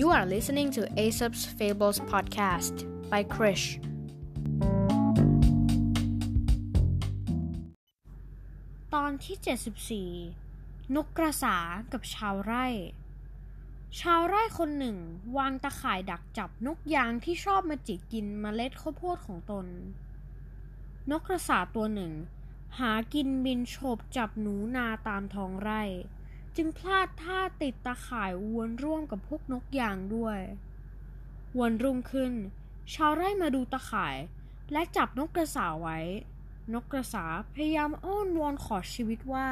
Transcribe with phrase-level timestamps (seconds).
[0.00, 2.74] You are listening to Aesop's Fables podcast
[3.12, 3.66] by Krish.
[8.94, 11.56] ตอนที่ 74 นกกระสา
[11.92, 12.66] กับชาวไร่
[14.00, 14.96] ชาวไร่คนหนึ่ง
[15.36, 19.66] วางตะข่ายดักจับนกยางที่ชอบมาจิกกินมเมล็ดข้าวโพดของตน
[21.10, 22.12] นกกระสาตัวหนึ่ง
[22.78, 25.82] หากินบินโฉบจับหนูนาตามท้องไร่
[26.56, 30.40] จึงพลาดท่าติดตะข่ายวนร่วมกับพวกนกยางด้วย
[31.60, 32.32] วันรุ่งขึ้น
[32.94, 34.16] ชาวไร่มาดูตะข่าย
[34.72, 35.98] และจับนกกระสาไว้
[36.74, 39.48] นกกระสาพยายามอ้อนวอนขอชีวิตว่า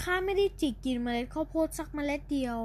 [0.00, 2.58] ข้าไม่ได้จิกกินเมล็ดข้าวโพดสักเมล็ดเดียว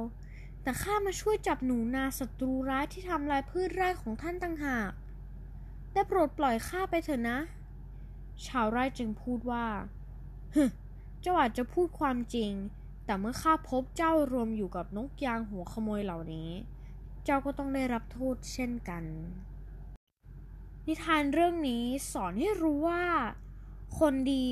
[0.61, 4.91] แต่ข้ามาช่วยจับหนูนาศัตรูร้ายที่ทำลายพืชไร่ของท่านต่างหาก
[5.93, 7.39] ได้โปรดปล่อยข้าไปเถอะนะ
[8.45, 9.65] ชาวไร่จึงพูดว่า
[10.55, 10.63] ฮึ
[11.21, 12.51] เจ้าอาจจะพูดความจริง
[13.05, 16.49] แต่เมื่อข้าพบเจ้ารวมอยู่กับนกยางหัวขโมยเหล่านี้
[17.25, 19.03] เจ้าก็ต้องได้รับโทษเช่นกัน
[20.87, 23.03] นิทานเรื่องนี้สอนให้รู้ว่า
[23.99, 24.45] คนดี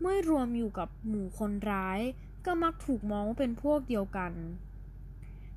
[0.00, 2.00] เมื่อรวมอยู่กับหมู่คนร้าย
[2.46, 4.32] ก็มักถูกมองว่าเป็นพวกเดียวกัน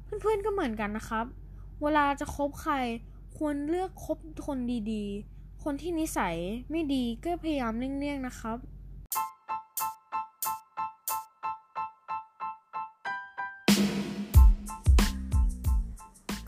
[0.04, 1.26] เพื่อนๆก็เหมือนกันนะครับ
[1.82, 2.76] เวลาจะคบใคร
[3.38, 4.58] ควรเลือกคบคน
[4.92, 6.36] ดีๆ คนที่นิสัย
[6.72, 8.58] ไม่ดีก็พยายามเลี่ยงๆนะครับ